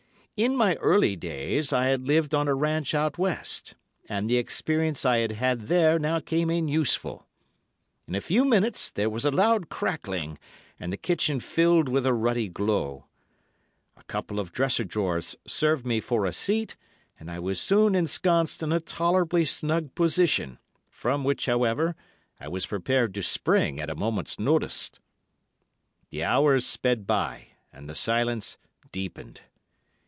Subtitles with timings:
[0.37, 3.75] In my early days I had lived on a ranch out west,
[4.09, 7.27] and the experience I had had there now came in useful.
[8.07, 10.39] In a few minutes there was a loud crackling,
[10.79, 13.05] and the kitchen filled with a ruddy glow.
[13.95, 16.75] A couple of dresser drawers served me for a seat,
[17.19, 20.57] and I was soon ensconced in a tolerably snug position,
[20.89, 21.95] from which, however,
[22.39, 24.89] I was prepared to spring at a moment's notice.
[26.09, 28.57] "The hours sped by, and the silence
[28.91, 29.41] deepened.